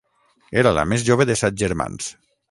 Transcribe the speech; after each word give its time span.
Era 0.61 0.71
la 0.77 0.85
més 0.93 1.05
jove 1.09 1.27
de 1.31 1.35
set 1.43 1.59
germans. 1.65 2.09